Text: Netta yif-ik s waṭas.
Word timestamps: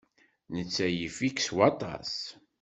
Netta 0.55 0.87
yif-ik 0.89 1.37
s 1.47 1.49
waṭas. 1.55 2.13